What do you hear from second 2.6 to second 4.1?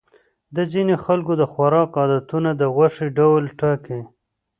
غوښې ډول ټاکي.